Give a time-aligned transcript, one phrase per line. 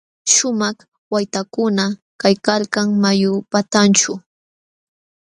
[0.33, 0.77] Śhumaq
[1.13, 1.85] waytakuna
[2.21, 4.13] kaykalkan mayu patanćhu.